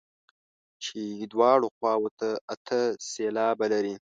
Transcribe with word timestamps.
چې 0.83 0.99
دواړو 1.31 1.67
خواوو 1.75 2.09
ته 2.19 2.29
اته 2.53 2.79
سېلابه 3.11 3.65
لري. 3.73 3.95